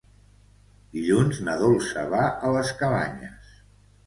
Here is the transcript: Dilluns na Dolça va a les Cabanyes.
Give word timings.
Dilluns 0.97 1.41
na 1.49 1.55
Dolça 1.65 2.07
va 2.15 2.23
a 2.49 2.55
les 2.57 2.73
Cabanyes. 2.81 3.55